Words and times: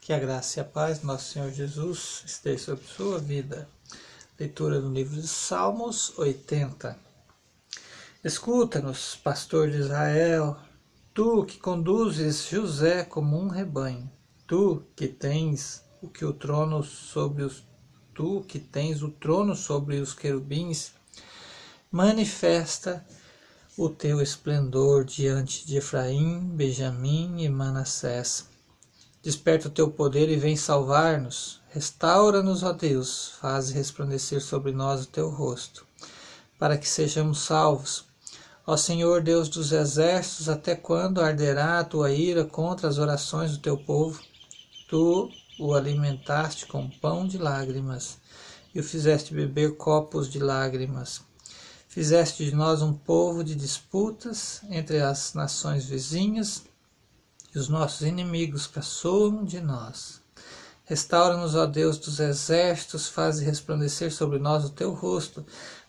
Que 0.00 0.14
a 0.14 0.18
graça 0.18 0.58
e 0.58 0.62
a 0.62 0.64
paz 0.64 1.00
do 1.00 1.06
nosso 1.06 1.32
Senhor 1.32 1.52
Jesus 1.52 2.22
esteja 2.24 2.64
sobre 2.64 2.86
sua 2.86 3.18
vida. 3.18 3.68
Leitura 4.38 4.80
do 4.80 4.90
livro 4.90 5.20
de 5.20 5.28
Salmos 5.28 6.18
80. 6.18 6.98
Escuta-nos, 8.24 9.16
pastor 9.16 9.70
de 9.70 9.76
Israel, 9.76 10.56
tu 11.12 11.44
que 11.44 11.58
conduzes 11.58 12.48
José 12.48 13.04
como 13.04 13.38
um 13.38 13.48
rebanho, 13.48 14.10
tu 14.46 14.82
que 14.96 15.06
tens 15.06 15.84
o 16.00 16.08
que 16.08 16.24
o 16.24 16.32
trono 16.32 16.82
sobre 16.82 17.42
os 17.42 17.62
tu 18.14 18.42
que 18.48 18.58
tens 18.58 19.02
o 19.02 19.10
trono 19.10 19.54
sobre 19.54 19.98
os 19.98 20.14
querubins, 20.14 20.92
manifesta 21.90 23.06
o 23.76 23.88
teu 23.88 24.20
esplendor 24.20 25.04
diante 25.04 25.66
de 25.66 25.76
Efraim, 25.76 26.40
Benjamim 26.40 27.42
e 27.42 27.48
Manassés. 27.48 28.48
Desperta 29.22 29.68
o 29.68 29.70
teu 29.70 29.90
poder 29.90 30.30
e 30.30 30.36
vem 30.36 30.56
salvar-nos. 30.56 31.60
Restaura-nos, 31.68 32.62
ó 32.62 32.72
Deus, 32.72 33.32
faz 33.38 33.68
resplandecer 33.68 34.40
sobre 34.40 34.72
nós 34.72 35.04
o 35.04 35.08
teu 35.08 35.28
rosto, 35.28 35.86
para 36.58 36.78
que 36.78 36.88
sejamos 36.88 37.40
salvos. 37.40 38.06
Ó 38.66 38.78
Senhor 38.78 39.20
Deus 39.22 39.50
dos 39.50 39.72
exércitos, 39.72 40.48
até 40.48 40.74
quando 40.74 41.20
arderá 41.20 41.80
a 41.80 41.84
tua 41.84 42.10
ira 42.10 42.46
contra 42.46 42.88
as 42.88 42.96
orações 42.96 43.50
do 43.52 43.58
teu 43.58 43.76
povo? 43.76 44.22
Tu 44.88 45.30
o 45.58 45.74
alimentaste 45.74 46.64
com 46.64 46.88
pão 46.88 47.26
de 47.26 47.36
lágrimas 47.36 48.16
e 48.74 48.80
o 48.80 48.82
fizeste 48.82 49.34
beber 49.34 49.76
copos 49.76 50.30
de 50.30 50.38
lágrimas. 50.38 51.20
Fizeste 51.86 52.46
de 52.46 52.54
nós 52.54 52.80
um 52.80 52.94
povo 52.94 53.44
de 53.44 53.54
disputas 53.54 54.62
entre 54.70 55.02
as 55.02 55.34
nações 55.34 55.84
vizinhas 55.84 56.69
e 57.54 57.58
os 57.58 57.68
nossos 57.68 58.06
inimigos 58.06 58.66
caçoam 58.66 59.44
de 59.44 59.60
nós. 59.60 60.20
Restaura-nos, 60.84 61.54
ó 61.54 61.66
Deus 61.66 61.98
dos 61.98 62.18
exércitos, 62.18 63.08
faze 63.08 63.44
resplandecer 63.44 64.12
sobre 64.12 64.38
nós 64.38 64.64
o 64.64 64.70
teu 64.70 64.92
rosto, 64.92 65.46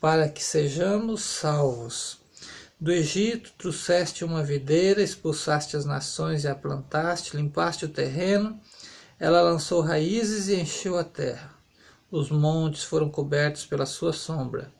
para 0.00 0.28
que 0.28 0.42
sejamos 0.42 1.22
salvos. 1.22 2.18
Do 2.78 2.90
Egito 2.90 3.52
trouxeste 3.56 4.24
uma 4.24 4.42
videira, 4.42 5.00
expulsaste 5.00 5.76
as 5.76 5.84
nações 5.84 6.44
e 6.44 6.48
a 6.48 6.54
plantaste, 6.54 7.36
limpaste 7.36 7.84
o 7.84 7.88
terreno, 7.88 8.60
ela 9.18 9.40
lançou 9.40 9.80
raízes 9.80 10.48
e 10.48 10.56
encheu 10.60 10.98
a 10.98 11.04
terra. 11.04 11.54
Os 12.10 12.28
montes 12.28 12.82
foram 12.82 13.08
cobertos 13.08 13.64
pela 13.64 13.86
sua 13.86 14.12
sombra 14.12 14.72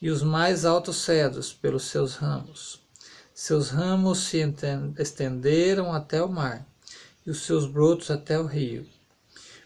e 0.00 0.10
os 0.10 0.22
mais 0.22 0.64
altos 0.64 0.98
cedros 0.98 1.52
pelos 1.52 1.84
seus 1.84 2.14
ramos. 2.14 2.80
Seus 3.42 3.70
ramos 3.70 4.18
se 4.18 4.38
estenderam 4.98 5.94
até 5.94 6.22
o 6.22 6.28
mar, 6.28 6.66
e 7.26 7.30
os 7.30 7.46
seus 7.46 7.64
brotos 7.64 8.10
até 8.10 8.38
o 8.38 8.44
rio. 8.44 8.86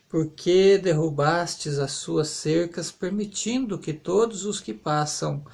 Por 0.09 0.29
que 0.29 0.79
derrubastes 0.79 1.81
as 1.81 1.91
suas 1.91 2.29
cercas, 2.29 2.93
permitindo 2.93 3.77
que 3.77 3.93
todos 3.93 4.45
os 4.45 4.61
que 4.61 4.73
passam 4.73 5.45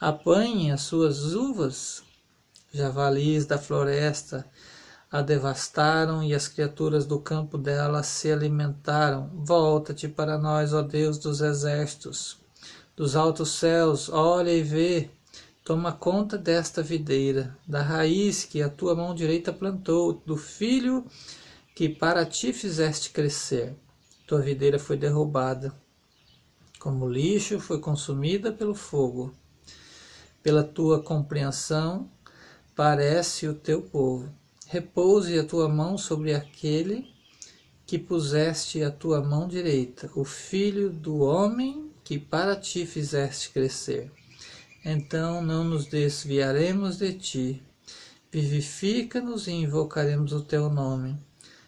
apanhem 0.00 0.72
as 0.72 0.80
suas 0.80 1.34
uvas? 1.34 2.02
Javalis 2.72 3.46
da 3.46 3.58
floresta 3.58 4.44
a 5.08 5.22
devastaram 5.22 6.20
e 6.20 6.34
as 6.34 6.48
criaturas 6.48 7.06
do 7.06 7.20
campo 7.20 7.56
dela 7.56 8.02
se 8.02 8.28
alimentaram. 8.32 9.30
Volta-te 9.32 10.08
para 10.08 10.36
nós, 10.36 10.74
ó 10.74 10.82
Deus 10.82 11.16
dos 11.16 11.40
exércitos 11.40 12.38
dos 12.98 13.14
altos 13.14 13.50
céus, 13.50 14.08
olha 14.08 14.50
e 14.50 14.60
vê, 14.60 15.08
toma 15.68 15.92
conta 15.92 16.38
desta 16.38 16.82
videira, 16.82 17.54
da 17.66 17.82
raiz 17.82 18.42
que 18.42 18.62
a 18.62 18.70
tua 18.70 18.94
mão 18.94 19.14
direita 19.14 19.52
plantou, 19.52 20.14
do 20.24 20.34
filho 20.34 21.04
que 21.74 21.90
para 21.90 22.24
ti 22.24 22.54
fizeste 22.54 23.10
crescer. 23.10 23.76
Tua 24.26 24.40
videira 24.40 24.78
foi 24.78 24.96
derrubada, 24.96 25.78
como 26.78 27.06
lixo 27.06 27.60
foi 27.60 27.78
consumida 27.80 28.50
pelo 28.50 28.74
fogo. 28.74 29.30
Pela 30.42 30.64
tua 30.64 31.02
compreensão, 31.02 32.10
parece 32.74 33.46
o 33.46 33.52
teu 33.52 33.82
povo. 33.82 34.32
Repouse 34.68 35.38
a 35.38 35.44
tua 35.44 35.68
mão 35.68 35.98
sobre 35.98 36.34
aquele 36.34 37.12
que 37.86 37.98
puseste 37.98 38.82
a 38.82 38.90
tua 38.90 39.20
mão 39.20 39.46
direita, 39.46 40.10
o 40.14 40.24
filho 40.24 40.88
do 40.88 41.18
homem 41.18 41.92
que 42.02 42.18
para 42.18 42.56
ti 42.56 42.86
fizeste 42.86 43.50
crescer. 43.50 44.10
Então 44.84 45.42
não 45.42 45.64
nos 45.64 45.86
desviaremos 45.86 46.98
de 46.98 47.12
ti. 47.12 47.62
Vivifica-nos 48.30 49.46
e 49.46 49.52
invocaremos 49.52 50.32
o 50.32 50.42
teu 50.42 50.68
nome. 50.68 51.18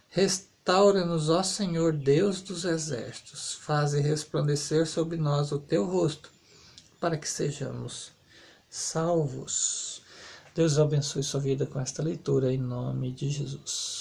Restaura-nos, 0.09 1.29
ó 1.29 1.43
Senhor 1.43 1.93
Deus 1.93 2.41
dos 2.41 2.65
exércitos. 2.65 3.55
Faze 3.55 4.01
resplandecer 4.01 4.87
sobre 4.87 5.17
nós 5.17 5.53
o 5.53 5.59
teu 5.59 5.85
rosto, 5.85 6.31
para 7.01 7.17
que 7.17 7.29
sejamos 7.29 8.13
salvos. 8.69 10.03
Deus 10.55 10.79
abençoe 10.79 11.23
sua 11.23 11.41
vida 11.41 11.67
com 11.67 11.81
esta 11.81 12.03
leitura 12.03 12.53
em 12.53 12.59
nome 12.59 13.13
de 13.13 13.31
Jesus. 13.31 13.91